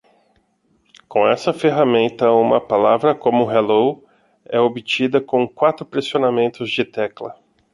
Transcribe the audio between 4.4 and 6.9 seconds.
é obtida com quatro pressionamentos de